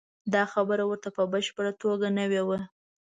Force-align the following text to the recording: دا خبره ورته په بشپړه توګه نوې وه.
دا 0.33 0.43
خبره 0.53 0.83
ورته 0.87 1.09
په 1.17 1.23
بشپړه 1.31 1.71
توګه 1.81 2.07
نوې 2.19 2.41
وه. 2.47 2.59